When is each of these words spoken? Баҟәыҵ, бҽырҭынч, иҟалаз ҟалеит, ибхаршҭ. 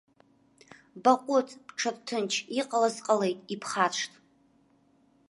Баҟәыҵ, 1.03 1.49
бҽырҭынч, 1.67 2.31
иҟалаз 2.59 2.95
ҟалеит, 3.05 3.39
ибхаршҭ. 3.53 4.11